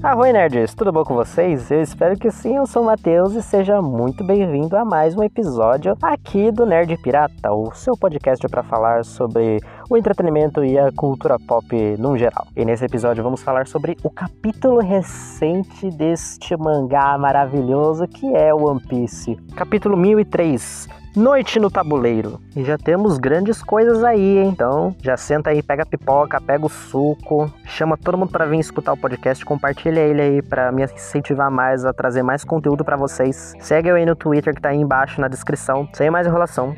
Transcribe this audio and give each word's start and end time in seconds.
Arroi 0.00 0.32
nerds, 0.32 0.74
tudo 0.74 0.92
bom 0.92 1.02
com 1.02 1.12
vocês? 1.12 1.72
Eu 1.72 1.82
espero 1.82 2.16
que 2.16 2.30
sim, 2.30 2.54
eu 2.54 2.66
sou 2.66 2.84
o 2.84 2.86
Matheus 2.86 3.34
e 3.34 3.42
seja 3.42 3.82
muito 3.82 4.22
bem-vindo 4.22 4.76
a 4.76 4.84
mais 4.84 5.16
um 5.16 5.24
episódio 5.24 5.98
aqui 6.00 6.52
do 6.52 6.64
Nerd 6.64 6.96
Pirata, 6.98 7.52
o 7.52 7.74
seu 7.74 7.96
podcast 7.96 8.46
para 8.46 8.62
falar 8.62 9.04
sobre 9.04 9.58
o 9.90 9.96
entretenimento 9.96 10.64
e 10.64 10.78
a 10.78 10.92
cultura 10.92 11.36
pop 11.36 11.66
no 11.98 12.16
geral. 12.16 12.46
E 12.56 12.64
nesse 12.64 12.84
episódio 12.84 13.24
vamos 13.24 13.42
falar 13.42 13.66
sobre 13.66 13.96
o 14.04 14.08
capítulo 14.08 14.78
recente 14.78 15.90
deste 15.90 16.56
mangá 16.56 17.18
maravilhoso 17.18 18.06
que 18.06 18.36
é 18.36 18.54
One 18.54 18.80
Piece. 18.80 19.34
Capítulo 19.56 19.96
1003, 19.96 20.88
Noite 21.18 21.58
no 21.58 21.68
tabuleiro. 21.68 22.40
E 22.54 22.62
já 22.62 22.78
temos 22.78 23.18
grandes 23.18 23.60
coisas 23.60 24.04
aí, 24.04 24.38
hein? 24.38 24.50
Então, 24.50 24.94
já 25.02 25.16
senta 25.16 25.50
aí, 25.50 25.64
pega 25.64 25.82
a 25.82 25.86
pipoca, 25.86 26.40
pega 26.40 26.64
o 26.64 26.68
suco, 26.68 27.52
chama 27.64 27.96
todo 27.96 28.16
mundo 28.16 28.30
para 28.30 28.46
vir 28.46 28.60
escutar 28.60 28.92
o 28.92 28.96
podcast, 28.96 29.44
compartilha 29.44 29.98
ele 29.98 30.22
aí 30.22 30.40
para 30.40 30.70
me 30.70 30.84
incentivar 30.84 31.50
mais 31.50 31.84
a 31.84 31.92
trazer 31.92 32.22
mais 32.22 32.44
conteúdo 32.44 32.84
para 32.84 32.96
vocês. 32.96 33.52
Segue 33.58 33.88
eu 33.88 33.96
aí 33.96 34.06
no 34.06 34.14
Twitter 34.14 34.54
que 34.54 34.62
tá 34.62 34.68
aí 34.68 34.78
embaixo 34.78 35.20
na 35.20 35.26
descrição. 35.26 35.88
Sem 35.92 36.08
mais 36.08 36.24
enrolação, 36.24 36.76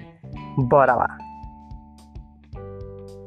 bora 0.57 0.95
lá. 0.95 1.30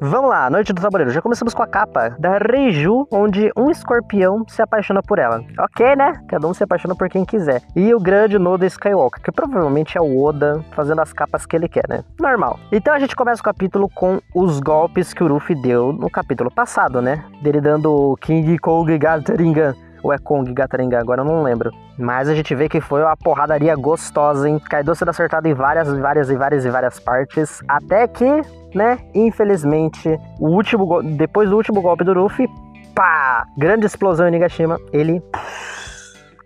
Vamos 0.06 0.30
lá, 0.30 0.50
Noite 0.50 0.74
do 0.74 0.82
Tabuleiro. 0.82 1.12
Já 1.12 1.22
começamos 1.22 1.54
com 1.54 1.64
a 1.64 1.68
capa 1.68 2.10
da 2.20 2.38
Reiju, 2.38 3.08
onde 3.10 3.50
um 3.56 3.72
escorpião 3.72 4.44
se 4.50 4.62
apaixona 4.62 5.02
por 5.02 5.18
ela. 5.18 5.42
Ok, 5.58 5.96
né? 5.96 6.22
Cada 6.28 6.46
um 6.46 6.54
se 6.54 6.62
apaixona 6.62 6.94
por 6.94 7.08
quem 7.08 7.24
quiser. 7.24 7.62
E 7.74 7.94
o 7.94 8.02
grande 8.02 8.38
Noda 8.38 8.66
Skywalker, 8.66 9.22
que 9.24 9.32
provavelmente 9.32 9.98
é 9.98 10.02
o 10.02 10.22
Oda 10.22 10.62
fazendo 10.74 11.00
as 11.00 11.14
capas 11.14 11.46
que 11.46 11.56
ele 11.56 11.70
quer, 11.70 11.88
né? 11.88 12.04
Normal. 12.20 12.60
Então 12.70 12.94
a 12.94 13.00
gente 13.00 13.16
começa 13.16 13.40
o 13.40 13.46
capítulo 13.46 13.88
com 13.88 14.20
os 14.36 14.60
golpes 14.60 15.14
que 15.14 15.24
o 15.24 15.28
Ruffy 15.30 15.56
deu 15.56 15.94
no 15.94 16.10
capítulo 16.10 16.52
passado, 16.52 17.02
né? 17.02 17.24
Dele 17.42 17.62
dando 17.62 18.18
King 18.20 18.60
Kong 18.60 18.98
Gatringan 18.98 19.74
ou 20.04 20.12
é 20.12 20.18
Kong 20.18 20.54
Gataringa, 20.54 21.00
agora 21.00 21.22
eu 21.22 21.26
não 21.26 21.42
lembro. 21.42 21.72
Mas 21.98 22.28
a 22.28 22.36
gente 22.36 22.54
vê 22.54 22.68
que 22.68 22.82
foi 22.82 23.02
uma 23.02 23.16
porradaria 23.16 23.76
gostosa, 23.76 24.50
hein? 24.50 24.60
Kaido 24.60 24.94
sendo 24.94 25.10
acertado 25.10 25.48
em 25.48 25.54
várias, 25.54 25.88
várias 25.98 26.30
e 26.30 26.36
várias 26.36 26.66
e 26.66 26.70
várias 26.70 27.00
partes. 27.00 27.64
Até 27.68 28.08
que, 28.08 28.42
né, 28.76 29.00
infelizmente, 29.16 30.20
o 30.40 30.50
último 30.50 31.02
depois 31.02 31.50
do 31.50 31.56
último 31.56 31.82
golpe 31.82 32.04
do 32.04 32.14
Luffy, 32.14 32.48
pá! 32.94 33.48
Grande 33.58 33.86
explosão 33.86 34.28
em 34.28 34.32
Nigashima, 34.32 34.78
ele 34.92 35.24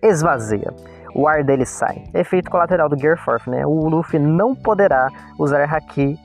esvazia 0.01 0.71
o 1.17 1.27
ar 1.27 1.43
dele 1.43 1.65
sai. 1.65 2.03
Efeito 2.13 2.51
colateral 2.51 2.87
do 2.87 2.97
Gear 2.97 3.17
Force, 3.17 3.49
né? 3.49 3.65
O 3.65 3.89
Luffy 3.89 4.19
não 4.19 4.55
poderá 4.55 5.09
usar 5.39 5.63
Haki 5.63 6.15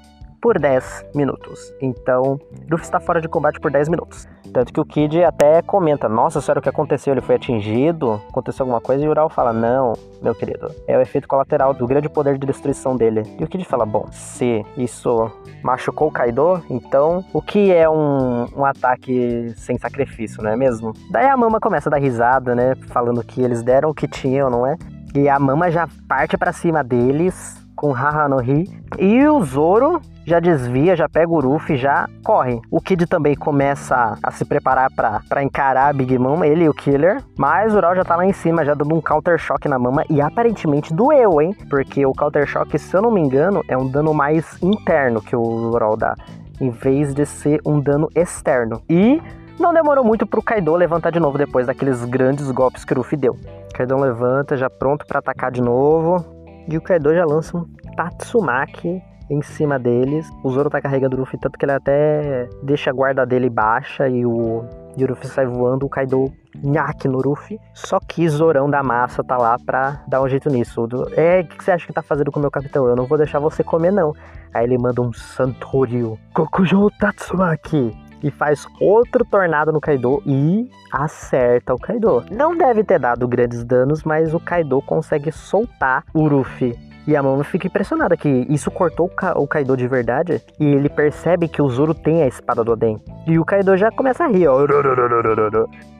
por 0.42 0.58
10 0.58 1.06
minutos. 1.14 1.72
Então, 1.80 2.38
Luffy 2.68 2.84
está 2.84 2.98
fora 2.98 3.20
de 3.20 3.28
combate 3.28 3.60
por 3.60 3.70
10 3.70 3.88
minutos. 3.88 4.26
Tanto 4.52 4.72
que 4.72 4.80
o 4.80 4.84
Kid 4.84 5.22
até 5.22 5.62
comenta: 5.62 6.08
Nossa 6.08 6.40
senhora, 6.40 6.58
o 6.58 6.62
que 6.62 6.68
aconteceu? 6.68 7.14
Ele 7.14 7.20
foi 7.20 7.36
atingido? 7.36 8.20
Aconteceu 8.28 8.64
alguma 8.64 8.80
coisa? 8.80 9.02
E 9.02 9.08
o 9.08 9.10
Ural 9.10 9.30
fala: 9.30 9.52
Não, 9.52 9.94
meu 10.20 10.34
querido, 10.34 10.70
é 10.86 10.98
o 10.98 11.00
efeito 11.00 11.28
colateral 11.28 11.72
do 11.72 11.86
grande 11.86 12.08
poder 12.08 12.36
de 12.36 12.46
destruição 12.46 12.96
dele. 12.96 13.22
E 13.38 13.44
o 13.44 13.46
Kid 13.46 13.64
fala: 13.64 13.86
Bom, 13.86 14.08
se 14.10 14.66
isso 14.76 15.30
machucou 15.62 16.08
o 16.08 16.12
Kaido, 16.12 16.62
então 16.68 17.24
o 17.32 17.40
que 17.40 17.72
é 17.72 17.88
um, 17.88 18.46
um 18.54 18.64
ataque 18.64 19.54
sem 19.56 19.78
sacrifício, 19.78 20.42
não 20.42 20.50
é 20.50 20.56
mesmo? 20.56 20.92
Daí 21.08 21.28
a 21.28 21.36
Mama 21.36 21.60
começa 21.60 21.88
a 21.88 21.92
dar 21.92 21.98
risada, 21.98 22.54
né? 22.54 22.74
Falando 22.88 23.24
que 23.24 23.40
eles 23.40 23.62
deram 23.62 23.90
o 23.90 23.94
que 23.94 24.08
tinham, 24.08 24.50
não 24.50 24.66
é? 24.66 24.76
E 25.14 25.28
a 25.28 25.38
Mama 25.38 25.70
já 25.70 25.88
parte 26.08 26.36
para 26.36 26.52
cima 26.52 26.82
deles 26.82 27.62
com 27.76 27.92
Haha 27.92 28.28
no 28.28 28.40
Hi. 28.40 28.68
E 28.98 29.26
o 29.26 29.42
Zoro 29.44 30.00
já 30.24 30.38
desvia, 30.38 30.94
já 30.94 31.08
pega 31.08 31.30
o 31.30 31.40
Ruffy, 31.40 31.76
já 31.76 32.08
corre. 32.24 32.60
O 32.70 32.80
Kid 32.80 33.06
também 33.06 33.34
começa 33.34 34.16
a 34.22 34.30
se 34.30 34.44
preparar 34.44 34.88
para 34.90 35.42
encarar 35.42 35.88
a 35.88 35.92
Big 35.92 36.16
Mom, 36.18 36.44
ele 36.44 36.64
e 36.64 36.68
o 36.68 36.74
Killer. 36.74 37.22
Mas 37.36 37.74
o 37.74 37.76
Ural 37.76 37.96
já 37.96 38.04
tá 38.04 38.16
lá 38.16 38.24
em 38.24 38.32
cima, 38.32 38.64
já 38.64 38.74
dando 38.74 38.94
um 38.94 39.00
Counter 39.00 39.38
Shock 39.38 39.68
na 39.68 39.78
mama 39.78 40.04
e 40.08 40.20
aparentemente 40.20 40.94
doeu, 40.94 41.40
hein? 41.40 41.54
Porque 41.68 42.06
o 42.06 42.12
Counter 42.12 42.46
Shock, 42.46 42.78
se 42.78 42.96
eu 42.96 43.02
não 43.02 43.10
me 43.10 43.20
engano, 43.20 43.62
é 43.68 43.76
um 43.76 43.88
dano 43.88 44.14
mais 44.14 44.62
interno 44.62 45.20
que 45.20 45.34
o 45.34 45.42
Ural 45.42 45.96
dá, 45.96 46.14
em 46.60 46.70
vez 46.70 47.14
de 47.14 47.26
ser 47.26 47.60
um 47.66 47.80
dano 47.80 48.08
externo. 48.14 48.80
E 48.88 49.20
não 49.58 49.74
demorou 49.74 50.04
muito 50.04 50.26
pro 50.26 50.42
Kaido 50.42 50.74
levantar 50.74 51.10
de 51.10 51.20
novo 51.20 51.36
depois 51.36 51.66
daqueles 51.66 52.04
grandes 52.04 52.50
golpes 52.50 52.84
que 52.84 52.92
o 52.92 52.96
Ruffy 52.96 53.16
deu. 53.16 53.36
Kaido 53.74 53.96
levanta, 53.96 54.56
já 54.56 54.70
pronto 54.70 55.04
para 55.06 55.18
atacar 55.18 55.50
de 55.50 55.60
novo. 55.60 56.24
E 56.68 56.76
o 56.76 56.80
Kaido 56.80 57.12
já 57.12 57.24
lança 57.24 57.56
um 57.56 57.66
Tatsumaki 57.96 59.02
em 59.32 59.40
cima 59.40 59.78
deles. 59.78 60.30
O 60.42 60.50
Zoro 60.50 60.68
tá 60.68 60.80
carregando 60.80 61.16
o 61.16 61.20
Luffy, 61.20 61.38
tanto 61.38 61.58
que 61.58 61.64
ele 61.64 61.72
até 61.72 62.48
deixa 62.62 62.90
a 62.90 62.92
guarda 62.92 63.24
dele 63.24 63.48
baixa 63.48 64.08
e 64.08 64.26
o, 64.26 64.64
Luffy 64.98 65.26
sai 65.26 65.46
voando, 65.46 65.86
o 65.86 65.88
Kaido 65.88 66.30
nhaque 66.62 67.08
no 67.08 67.18
Luffy. 67.18 67.58
Só 67.72 67.98
que 67.98 68.28
Zorão 68.28 68.68
da 68.68 68.82
massa 68.82 69.24
tá 69.24 69.38
lá 69.38 69.56
pra 69.58 70.02
dar 70.06 70.20
um 70.20 70.28
jeito 70.28 70.50
nisso. 70.50 70.86
É, 71.16 71.40
o 71.40 71.46
que 71.46 71.64
você 71.64 71.72
acha 71.72 71.86
que 71.86 71.92
tá 71.92 72.02
fazendo 72.02 72.30
com 72.30 72.38
o 72.38 72.42
meu 72.42 72.50
capitão? 72.50 72.86
Eu 72.86 72.94
não 72.94 73.06
vou 73.06 73.16
deixar 73.16 73.38
você 73.38 73.64
comer, 73.64 73.90
não. 73.90 74.14
Aí 74.52 74.64
ele 74.64 74.76
manda 74.76 75.00
um 75.00 75.12
Santoryu 75.12 76.18
Kokujo 76.34 76.90
Tatsumaki 77.00 77.96
e 78.22 78.30
faz 78.30 78.66
outro 78.80 79.24
tornado 79.24 79.72
no 79.72 79.80
Kaido 79.80 80.22
e 80.26 80.68
acerta 80.92 81.74
o 81.74 81.78
Kaido. 81.78 82.22
Não 82.30 82.56
deve 82.56 82.84
ter 82.84 82.98
dado 82.98 83.26
grandes 83.26 83.64
danos, 83.64 84.04
mas 84.04 84.34
o 84.34 84.38
Kaido 84.38 84.80
consegue 84.82 85.32
soltar 85.32 86.04
o 86.12 86.28
Luffy 86.28 86.91
e 87.06 87.16
a 87.16 87.22
Momo 87.22 87.42
fica 87.42 87.66
impressionada 87.66 88.16
que 88.16 88.28
isso 88.48 88.70
cortou 88.70 89.10
o 89.36 89.46
Kaido 89.46 89.76
de 89.76 89.88
verdade. 89.88 90.40
E 90.58 90.64
ele 90.64 90.88
percebe 90.88 91.48
que 91.48 91.60
o 91.60 91.68
Zoro 91.68 91.94
tem 91.94 92.22
a 92.22 92.28
espada 92.28 92.62
do 92.62 92.72
Oden. 92.72 92.96
E 93.26 93.38
o 93.38 93.44
Kaido 93.44 93.76
já 93.76 93.90
começa 93.90 94.24
a 94.24 94.28
rir, 94.28 94.46
ó. 94.46 94.64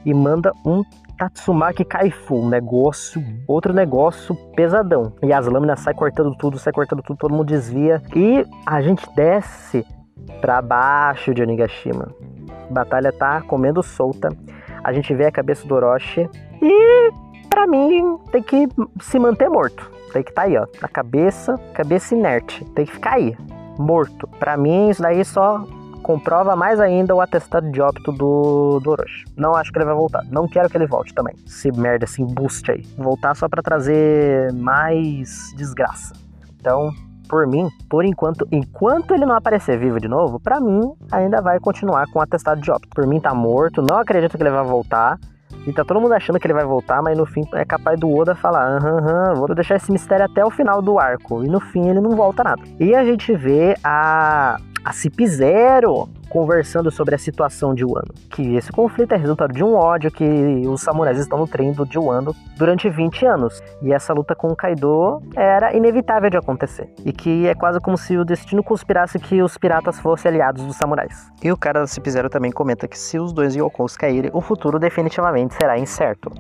E 0.04 0.14
manda 0.14 0.52
um 0.64 0.82
Tatsumaki 1.18 1.84
Kaifu, 1.84 2.36
um 2.36 2.48
negócio, 2.48 3.22
outro 3.48 3.72
negócio 3.72 4.34
pesadão. 4.54 5.12
E 5.22 5.32
as 5.32 5.46
lâminas 5.46 5.80
saem 5.80 5.96
cortando 5.96 6.34
tudo, 6.36 6.58
sai 6.58 6.72
cortando 6.72 7.02
tudo, 7.02 7.16
todo 7.16 7.34
mundo 7.34 7.46
desvia. 7.46 8.00
E 8.14 8.46
a 8.64 8.80
gente 8.80 9.04
desce 9.14 9.84
para 10.40 10.62
baixo 10.62 11.34
de 11.34 11.42
Onigashima. 11.42 12.08
A 12.70 12.72
batalha 12.72 13.12
tá 13.12 13.40
comendo 13.42 13.82
solta. 13.82 14.28
A 14.84 14.92
gente 14.92 15.12
vê 15.14 15.26
a 15.26 15.32
cabeça 15.32 15.66
do 15.66 15.74
Orochi. 15.74 16.28
E, 16.60 17.10
para 17.48 17.66
mim, 17.66 18.19
tem 18.30 18.42
que 18.42 18.69
se 19.00 19.19
manter 19.19 19.48
morto. 19.48 19.90
Tem 20.12 20.22
que 20.22 20.30
estar 20.30 20.42
tá 20.42 20.48
aí, 20.48 20.56
ó. 20.56 20.66
Na 20.80 20.88
cabeça, 20.88 21.58
cabeça 21.74 22.14
inerte. 22.14 22.64
Tem 22.74 22.84
que 22.84 22.92
ficar 22.92 23.14
aí, 23.14 23.36
morto. 23.78 24.28
Para 24.38 24.56
mim, 24.56 24.90
isso 24.90 25.02
daí 25.02 25.24
só 25.24 25.64
comprova 26.02 26.56
mais 26.56 26.80
ainda 26.80 27.14
o 27.14 27.20
atestado 27.20 27.70
de 27.70 27.80
óbito 27.80 28.12
do, 28.12 28.80
do 28.80 28.90
Orochi. 28.90 29.24
Não 29.36 29.54
acho 29.54 29.72
que 29.72 29.78
ele 29.78 29.86
vai 29.86 29.94
voltar. 29.94 30.22
Não 30.30 30.48
quero 30.48 30.68
que 30.68 30.76
ele 30.76 30.86
volte 30.86 31.14
também. 31.14 31.34
Se 31.46 31.70
merda, 31.72 32.04
esse 32.04 32.20
embuste 32.20 32.72
aí. 32.72 32.82
Voltar 32.98 33.34
só 33.34 33.48
para 33.48 33.62
trazer 33.62 34.52
mais 34.52 35.52
desgraça. 35.56 36.12
Então, 36.60 36.90
por 37.28 37.46
mim, 37.46 37.68
por 37.88 38.04
enquanto, 38.04 38.46
enquanto 38.52 39.14
ele 39.14 39.24
não 39.24 39.34
aparecer 39.34 39.78
vivo 39.78 39.98
de 39.98 40.08
novo, 40.08 40.38
para 40.38 40.60
mim 40.60 40.92
ainda 41.10 41.40
vai 41.40 41.58
continuar 41.58 42.06
com 42.08 42.18
o 42.18 42.22
atestado 42.22 42.60
de 42.60 42.70
óbito. 42.70 42.94
Por 42.94 43.06
mim 43.06 43.20
tá 43.20 43.32
morto, 43.32 43.80
não 43.80 43.96
acredito 43.96 44.36
que 44.36 44.42
ele 44.42 44.50
vai 44.50 44.64
voltar. 44.64 45.18
E 45.66 45.72
tá 45.72 45.84
todo 45.84 46.00
mundo 46.00 46.12
achando 46.12 46.38
que 46.38 46.46
ele 46.46 46.54
vai 46.54 46.64
voltar, 46.64 47.00
mas 47.02 47.16
no 47.16 47.24
fim 47.24 47.42
é 47.54 47.64
capaz 47.64 47.98
do 47.98 48.12
Oda 48.12 48.34
falar: 48.34 48.78
aham, 48.78 48.98
aham, 48.98 49.34
vou 49.34 49.54
deixar 49.54 49.76
esse 49.76 49.92
mistério 49.92 50.24
até 50.24 50.44
o 50.44 50.50
final 50.50 50.82
do 50.82 50.98
arco. 50.98 51.44
E 51.44 51.48
no 51.48 51.60
fim 51.60 51.88
ele 51.88 52.00
não 52.00 52.10
volta 52.10 52.42
nada. 52.42 52.62
E 52.80 52.94
a 52.94 53.04
gente 53.04 53.34
vê 53.34 53.76
a, 53.84 54.56
a 54.84 54.92
Cip 54.92 55.26
Zero 55.26 56.08
conversando 56.32 56.91
sobre 56.91 57.15
a 57.15 57.19
situação 57.19 57.75
de 57.75 57.84
Wano. 57.84 58.15
Que 58.31 58.56
esse 58.56 58.72
conflito 58.72 59.12
é 59.12 59.19
resultado 59.19 59.53
de 59.53 59.62
um 59.62 59.75
ódio 59.75 60.10
que 60.10 60.25
os 60.66 60.81
samurais 60.81 61.19
estão 61.19 61.38
nutrindo 61.38 61.84
de 61.84 61.98
Wano 61.98 62.34
durante 62.56 62.88
20 62.88 63.26
anos. 63.26 63.60
E 63.82 63.93
essa 63.93 64.15
luta 64.15 64.34
com 64.34 64.48
o 64.48 64.56
Kaido 64.56 65.20
era 65.37 65.76
inevitável 65.76 66.31
de 66.31 66.38
acontecer. 66.38 66.88
E 67.04 67.12
que 67.12 67.47
é 67.47 67.54
quase 67.54 67.78
como 67.81 67.98
se 67.98 68.16
o 68.16 68.25
destino 68.25 68.65
conspirasse 68.65 69.19
que 69.19 69.43
os 69.43 69.59
piratas 69.59 70.00
fossem 70.00 70.31
aliados 70.31 70.65
dos 70.65 70.76
samurais. 70.76 71.31
E 71.43 71.53
o 71.53 71.56
cara 71.56 71.81
da 71.81 71.87
Cip 71.87 72.06
também 72.31 72.50
comenta 72.50 72.88
que 72.88 72.99
se 72.99 73.19
os 73.19 73.35
dois 73.35 73.55
Yokos 73.55 73.94
caírem, 73.99 74.31
o 74.32 74.40
futuro 74.40 74.78
definitivamente 74.78 75.55
será 75.55 75.78
incerto 75.78 76.32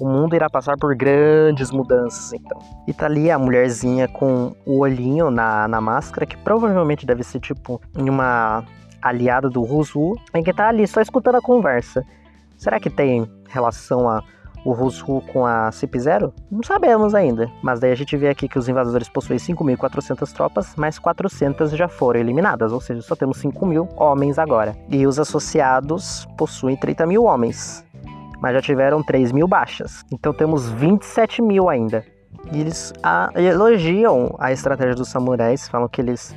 o 0.00 0.08
mundo 0.08 0.34
irá 0.34 0.48
passar 0.48 0.78
por 0.78 0.96
grandes 0.96 1.70
mudanças, 1.70 2.32
então. 2.32 2.58
E 2.88 2.92
tá 2.92 3.04
ali 3.04 3.30
a 3.30 3.38
mulherzinha 3.38 4.08
com 4.08 4.56
o 4.64 4.78
olhinho 4.78 5.30
na, 5.30 5.68
na 5.68 5.78
máscara, 5.78 6.24
que 6.24 6.38
provavelmente 6.38 7.04
deve 7.04 7.22
ser 7.22 7.38
tipo 7.38 7.78
uma 7.94 8.64
aliada 9.02 9.48
do 9.48 9.62
Rusu, 9.62 10.14
em 10.34 10.42
que 10.42 10.52
tá 10.52 10.68
ali 10.68 10.86
só 10.86 11.00
escutando 11.00 11.36
a 11.36 11.42
conversa. 11.42 12.04
Será 12.56 12.78
que 12.78 12.90
tem 12.90 13.30
relação 13.48 14.08
a 14.08 14.22
o 14.64 14.72
Rusu 14.72 15.22
com 15.32 15.46
a 15.46 15.70
CIP-0? 15.70 16.32
Não 16.50 16.62
sabemos 16.62 17.14
ainda, 17.14 17.50
mas 17.62 17.80
daí 17.80 17.92
a 17.92 17.94
gente 17.94 18.16
vê 18.16 18.28
aqui 18.28 18.48
que 18.48 18.58
os 18.58 18.68
invasores 18.68 19.08
possuem 19.08 19.38
5.400 19.38 20.32
tropas, 20.32 20.74
mas 20.76 20.98
400 20.98 21.70
já 21.72 21.88
foram 21.88 22.20
eliminadas, 22.20 22.72
ou 22.72 22.80
seja, 22.80 23.00
só 23.02 23.16
temos 23.16 23.42
5.000 23.42 23.88
homens 23.96 24.38
agora. 24.38 24.76
E 24.88 25.06
os 25.06 25.18
associados 25.18 26.26
possuem 26.36 26.76
30 26.76 27.06
mil 27.06 27.24
homens, 27.24 27.84
mas 28.40 28.54
já 28.54 28.60
tiveram 28.60 29.02
3 29.02 29.32
mil 29.32 29.48
baixas, 29.48 30.04
então 30.12 30.32
temos 30.32 30.68
27 30.68 31.42
mil 31.42 31.68
ainda. 31.68 32.04
E 32.52 32.60
eles 32.60 32.92
a, 33.02 33.30
elogiam 33.34 34.34
a 34.38 34.52
estratégia 34.52 34.94
dos 34.94 35.08
samurais, 35.08 35.68
falam 35.68 35.88
que 35.88 36.00
eles 36.00 36.34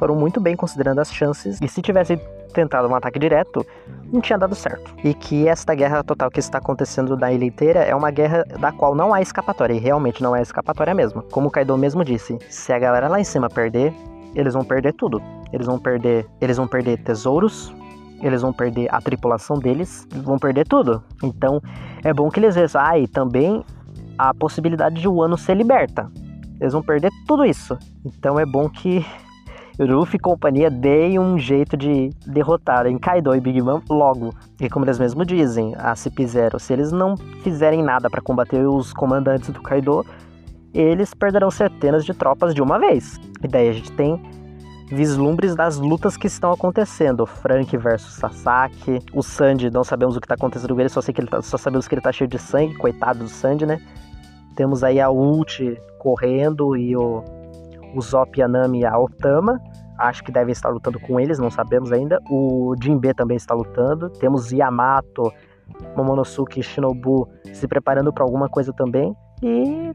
foram 0.00 0.16
muito 0.16 0.40
bem 0.40 0.56
considerando 0.56 0.98
as 0.98 1.12
chances. 1.12 1.58
E 1.60 1.68
se 1.68 1.82
tivessem 1.82 2.18
tentado 2.54 2.88
um 2.88 2.94
ataque 2.94 3.18
direto, 3.18 3.64
não 4.10 4.20
tinha 4.20 4.38
dado 4.38 4.54
certo. 4.54 4.94
E 5.04 5.12
que 5.12 5.46
esta 5.46 5.74
guerra 5.74 6.02
total 6.02 6.30
que 6.30 6.40
está 6.40 6.56
acontecendo 6.56 7.18
na 7.18 7.30
ilha 7.30 7.44
inteira 7.44 7.80
é 7.80 7.94
uma 7.94 8.10
guerra 8.10 8.42
da 8.58 8.72
qual 8.72 8.94
não 8.94 9.12
há 9.12 9.20
escapatória, 9.20 9.74
e 9.74 9.78
realmente 9.78 10.22
não 10.22 10.34
é 10.34 10.40
escapatória 10.40 10.94
mesmo. 10.94 11.22
Como 11.30 11.48
o 11.48 11.50
Kaido 11.50 11.76
mesmo 11.76 12.02
disse, 12.02 12.38
se 12.48 12.72
a 12.72 12.78
galera 12.78 13.08
lá 13.08 13.20
em 13.20 13.24
cima 13.24 13.50
perder, 13.50 13.92
eles 14.34 14.54
vão 14.54 14.64
perder 14.64 14.94
tudo. 14.94 15.22
Eles 15.52 15.66
vão 15.66 15.78
perder, 15.78 16.26
eles 16.40 16.56
vão 16.56 16.66
perder 16.66 16.96
tesouros, 17.04 17.74
eles 18.22 18.40
vão 18.40 18.54
perder 18.54 18.88
a 18.90 19.02
tripulação 19.02 19.58
deles, 19.58 20.08
vão 20.10 20.38
perder 20.38 20.66
tudo. 20.66 21.04
Então, 21.22 21.60
é 22.02 22.12
bom 22.14 22.30
que 22.30 22.40
eles 22.40 22.54
vejam, 22.54 22.80
ah, 22.80 22.98
e 22.98 23.06
também 23.06 23.62
a 24.16 24.32
possibilidade 24.32 24.98
de 24.98 25.06
o 25.06 25.22
ano 25.22 25.36
ser 25.36 25.56
liberta. 25.56 26.10
Eles 26.58 26.72
vão 26.72 26.82
perder 26.82 27.10
tudo 27.26 27.44
isso. 27.44 27.78
Então 28.04 28.38
é 28.38 28.46
bom 28.46 28.68
que 28.68 29.04
Ruffy 29.84 30.16
e 30.16 30.20
companhia 30.20 30.70
deem 30.70 31.18
um 31.18 31.38
jeito 31.38 31.76
de 31.76 32.10
derrotarem 32.26 32.98
Kaido 32.98 33.34
e 33.34 33.40
Big 33.40 33.62
Mom 33.62 33.80
logo. 33.88 34.34
E 34.60 34.68
como 34.68 34.84
eles 34.84 34.98
mesmos 34.98 35.26
dizem, 35.26 35.74
a 35.78 35.94
CP0, 35.94 36.58
se 36.58 36.72
eles 36.72 36.92
não 36.92 37.16
fizerem 37.42 37.82
nada 37.82 38.10
para 38.10 38.20
combater 38.20 38.66
os 38.66 38.92
comandantes 38.92 39.48
do 39.48 39.62
Kaido, 39.62 40.04
eles 40.74 41.14
perderão 41.14 41.50
centenas 41.50 42.04
de 42.04 42.12
tropas 42.12 42.54
de 42.54 42.60
uma 42.60 42.78
vez. 42.78 43.18
E 43.42 43.48
daí 43.48 43.68
a 43.70 43.72
gente 43.72 43.90
tem 43.92 44.20
vislumbres 44.88 45.54
das 45.54 45.78
lutas 45.78 46.16
que 46.16 46.26
estão 46.26 46.52
acontecendo. 46.52 47.24
Frank 47.24 47.74
versus 47.76 48.14
Sasaki. 48.14 48.98
O 49.14 49.22
Sandy, 49.22 49.70
não 49.70 49.84
sabemos 49.84 50.16
o 50.16 50.20
que 50.20 50.26
está 50.26 50.34
acontecendo 50.34 50.74
com 50.74 50.80
ele, 50.80 50.88
só, 50.90 51.00
sei 51.00 51.14
que 51.14 51.20
ele 51.20 51.28
tá, 51.28 51.40
só 51.40 51.56
sabemos 51.56 51.88
que 51.88 51.94
ele 51.94 52.02
tá 52.02 52.12
cheio 52.12 52.28
de 52.28 52.38
sangue, 52.38 52.74
coitado 52.74 53.20
do 53.20 53.28
Sandy, 53.28 53.64
né? 53.64 53.80
Temos 54.54 54.84
aí 54.84 55.00
a 55.00 55.10
Ult 55.10 55.80
correndo 55.98 56.76
e 56.76 56.94
o, 56.96 57.24
o 57.94 58.00
Zop, 58.00 58.42
a 58.42 58.48
e 58.74 58.84
a 58.84 58.98
Otama. 58.98 59.60
Acho 59.98 60.24
que 60.24 60.32
devem 60.32 60.52
estar 60.52 60.70
lutando 60.70 60.98
com 60.98 61.20
eles, 61.20 61.38
não 61.38 61.50
sabemos 61.50 61.92
ainda. 61.92 62.18
O 62.30 62.74
Jinbe 62.82 63.12
também 63.12 63.36
está 63.36 63.54
lutando. 63.54 64.08
Temos 64.08 64.50
Yamato, 64.50 65.32
Momonosuke 65.96 66.60
e 66.60 66.62
Shinobu 66.62 67.28
se 67.52 67.68
preparando 67.68 68.12
para 68.12 68.24
alguma 68.24 68.48
coisa 68.48 68.72
também. 68.72 69.14
E 69.42 69.92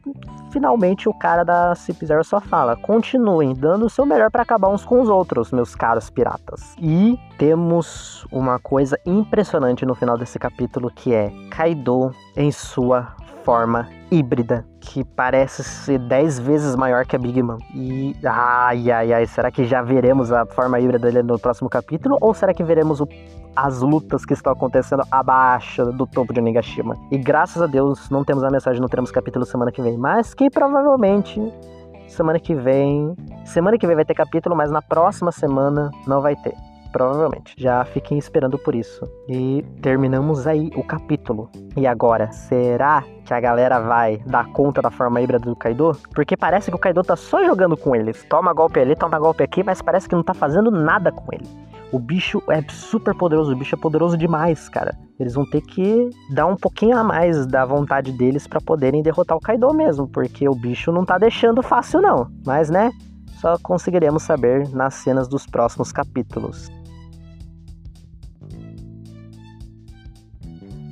finalmente 0.52 1.08
o 1.08 1.14
cara 1.14 1.44
da 1.44 1.76
Cip 1.76 2.04
Zero 2.06 2.24
só 2.24 2.42
fala: 2.42 2.76
continuem 2.76 3.54
dando 3.54 3.86
o 3.86 3.90
seu 3.90 4.06
melhor 4.06 4.32
para 4.32 4.42
acabar 4.42 4.70
uns 4.70 4.84
com 4.84 5.00
os 5.00 5.10
outros, 5.10 5.52
meus 5.52 5.76
caros 5.76 6.10
piratas. 6.10 6.76
E 6.80 7.20
temos 7.38 8.26
uma 8.32 8.58
coisa 8.58 9.00
impressionante 9.06 9.86
no 9.86 9.94
final 9.94 10.18
desse 10.18 10.40
capítulo 10.40 10.90
que 10.90 11.14
é 11.14 11.32
Kaido 11.52 12.12
em 12.36 12.52
sua 12.52 13.16
forma 13.46 13.88
híbrida, 14.12 14.66
que 14.82 15.04
parece 15.04 15.64
ser 15.64 16.00
10 16.00 16.40
vezes 16.40 16.76
maior 16.76 17.06
que 17.06 17.16
a 17.16 17.20
Big 17.20 17.42
Mom. 17.42 17.60
E 17.74 18.16
ai, 18.26 18.92
ai, 18.92 19.14
ai, 19.14 19.26
será 19.28 19.52
que 19.52 19.66
já 19.66 19.84
veremos 19.84 20.32
a 20.32 20.46
forma 20.48 20.80
híbrida 20.80 21.12
dele 21.12 21.22
no 21.22 21.40
próximo 21.40 21.70
capítulo? 21.70 22.18
Ou 22.20 22.34
será 22.34 22.54
que 22.54 22.64
veremos 22.64 23.00
o, 23.00 23.08
as 23.56 23.82
lutas 23.82 24.26
que 24.26 24.34
estão 24.34 24.52
acontecendo 24.52 25.04
abaixo 25.12 25.86
do 25.92 26.08
topo 26.08 26.34
de 26.34 26.42
Nigashima? 26.42 26.96
E 27.12 27.18
graças 27.20 27.62
a 27.62 27.68
Deus 27.68 28.10
não 28.10 28.24
temos 28.24 28.44
a 28.44 28.50
mensagem, 28.50 28.82
não 28.82 28.90
teremos 28.90 29.12
capítulo 29.12 29.46
semana 29.46 29.72
que 29.72 29.82
vem, 29.82 29.96
mas 29.96 30.34
que 30.34 30.50
provavelmente 30.50 31.40
semana 32.08 32.40
que 32.40 32.56
vem. 32.56 33.16
Semana 33.46 33.78
que 33.78 33.86
vem 33.86 33.96
vai 33.96 34.06
ter 34.06 34.16
capítulo, 34.16 34.56
mas 34.56 34.72
na 34.72 34.82
próxima 34.82 35.32
semana 35.32 35.92
não 36.08 36.20
vai 36.20 36.36
ter 36.36 36.56
provavelmente. 36.96 37.54
Já 37.58 37.84
fiquem 37.84 38.18
esperando 38.18 38.58
por 38.58 38.74
isso. 38.74 39.06
E 39.28 39.62
terminamos 39.82 40.48
aí 40.48 40.72
o 40.78 40.82
capítulo. 40.82 41.50
E 41.76 41.86
agora, 41.86 42.32
será 42.32 43.04
que 43.26 43.34
a 43.34 43.40
galera 43.42 43.82
vai 43.82 44.20
dar 44.26 44.46
conta 44.54 44.82
da 44.82 44.90
forma 44.90 45.20
híbrida 45.20 45.40
do 45.40 45.58
Kaido? 45.58 45.92
Porque 46.14 46.38
parece 46.38 46.72
que 46.72 46.76
o 46.78 46.80
Kaido 46.80 47.04
tá 47.04 47.18
só 47.18 47.44
jogando 47.44 47.76
com 47.76 47.94
eles. 47.94 48.24
Toma 48.30 48.54
golpe 48.54 48.80
ali, 48.80 48.96
toma 48.96 49.20
golpe 49.20 49.44
aqui, 49.44 49.62
mas 49.62 49.82
parece 49.82 50.08
que 50.08 50.16
não 50.16 50.24
tá 50.24 50.34
fazendo 50.34 50.72
nada 50.72 51.12
com 51.12 51.26
ele. 51.34 51.46
O 51.92 52.00
bicho 52.00 52.42
é 52.48 52.62
super 52.70 53.14
poderoso, 53.14 53.52
o 53.52 53.58
bicho 53.58 53.76
é 53.76 53.78
poderoso 53.78 54.18
demais, 54.18 54.70
cara. 54.70 54.98
Eles 55.20 55.34
vão 55.34 55.46
ter 55.46 55.62
que 55.64 56.10
dar 56.34 56.46
um 56.46 56.56
pouquinho 56.56 56.98
a 56.98 57.04
mais 57.04 57.46
da 57.46 57.66
vontade 57.66 58.14
deles 58.14 58.48
para 58.48 58.62
poderem 58.62 59.04
derrotar 59.04 59.36
o 59.36 59.42
Kaido 59.42 59.74
mesmo, 59.74 60.08
porque 60.08 60.48
o 60.48 60.56
bicho 60.56 60.94
não 60.94 61.04
tá 61.04 61.18
deixando 61.18 61.62
fácil 61.62 62.02
não. 62.02 62.30
Mas 62.46 62.70
né, 62.70 62.90
só 63.42 63.58
conseguiremos 63.62 64.24
saber 64.24 64.70
nas 64.70 64.94
cenas 64.94 65.28
dos 65.28 65.46
próximos 65.46 65.92
capítulos. 65.92 66.70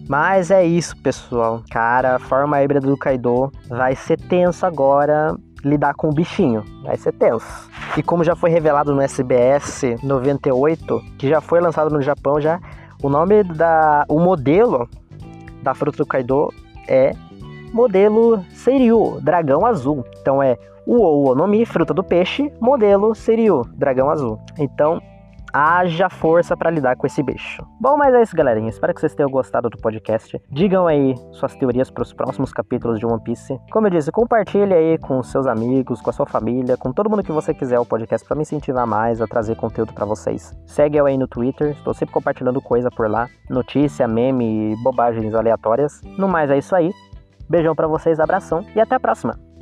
Mas 0.08 0.52
é 0.52 0.66
isso, 0.66 0.96
pessoal. 0.98 1.64
Cara, 1.72 2.16
a 2.16 2.20
forma 2.20 2.62
híbrida 2.62 2.86
do 2.86 2.98
Kaido 2.98 3.52
vai 3.70 3.96
ser 3.96 4.20
tenso 4.20 4.66
agora 4.66 5.36
lidar 5.64 5.94
com 5.94 6.10
o 6.10 6.14
bichinho. 6.14 6.64
Vai 6.84 6.98
ser 6.98 7.14
tenso. 7.14 7.70
E 7.98 8.04
como 8.04 8.24
já 8.24 8.36
foi 8.36 8.50
revelado 8.50 8.94
no 8.94 9.02
SBS 9.02 9.96
98, 10.04 11.02
que 11.18 11.30
já 11.30 11.40
foi 11.40 11.62
lançado 11.62 11.94
no 11.94 12.02
Japão 12.02 12.40
já, 12.40 12.60
o 13.02 13.10
nome 13.10 13.44
da 13.44 14.06
o 14.10 14.20
modelo 14.20 14.90
da 15.62 15.74
fruta 15.74 15.98
do 15.98 16.06
Kaido 16.06 16.50
é 16.88 17.14
modelo 17.74 18.44
Seiryu, 18.52 19.20
dragão 19.22 19.66
azul. 19.66 20.06
Então 20.22 20.44
é 20.44 20.58
o 20.86 21.30
Onomi, 21.30 21.66
fruta 21.66 21.94
do 21.94 22.04
peixe, 22.04 22.52
modelo 22.60 23.16
Seiryu, 23.16 23.62
dragão 23.76 24.10
azul. 24.10 24.40
Então 24.60 25.02
haja 25.54 26.10
força 26.10 26.58
para 26.58 26.72
lidar 26.72 26.96
com 26.96 27.06
esse 27.06 27.22
bicho. 27.22 27.64
Bom, 27.80 27.96
mas 27.96 28.14
é 28.14 28.22
isso, 28.24 28.36
galerinha. 28.36 28.70
Espero 28.70 28.94
que 28.94 29.00
vocês 29.00 29.14
tenham 29.14 29.30
gostado 29.30 29.70
do 29.70 29.78
podcast. 29.78 30.42
Digam 30.50 30.88
aí 30.88 31.16
suas 31.32 31.56
teorias 31.56 31.92
para 31.92 32.02
os 32.02 32.12
próximos 32.12 32.52
capítulos 32.52 33.00
de 33.00 33.06
One 33.06 33.22
Piece. 33.24 33.60
Como 33.72 33.88
eu 33.88 33.92
disse, 33.92 34.12
compartilhe 34.12 34.74
aí 34.74 34.98
com 34.98 35.22
seus 35.22 35.46
amigos, 35.46 36.02
com 36.02 36.10
a 36.10 36.14
sua 36.14 36.26
família, 36.26 36.76
com 36.76 36.92
todo 36.92 37.10
mundo 37.10 37.24
que 37.24 37.32
você 37.32 37.54
quiser 37.54 37.80
o 37.80 37.86
podcast 37.86 38.28
para 38.28 38.36
me 38.36 38.42
incentivar 38.42 38.88
mais 38.88 39.22
a 39.22 39.28
trazer 39.28 39.56
conteúdo 39.56 39.94
para 39.94 40.06
vocês. 40.06 40.54
Segue 40.66 40.98
eu 40.98 41.06
aí 41.06 41.18
no 41.18 41.28
Twitter, 41.28 41.72
estou 41.72 41.94
sempre 41.94 42.14
compartilhando 42.14 42.60
coisa 42.60 42.90
por 42.90 43.10
lá, 43.10 43.30
notícia, 43.50 44.08
meme 44.08 44.74
e 44.74 44.76
bobagens 44.84 45.36
aleatórias. 45.36 46.02
No 46.18 46.28
mais 46.28 46.50
é 46.50 46.58
isso 46.58 46.76
aí. 46.76 46.92
Beijão 47.48 47.76
para 47.76 47.88
vocês, 47.88 48.20
abração 48.20 48.66
e 48.76 48.80
até 48.80 48.96
a 48.96 49.00
próxima. 49.00 49.53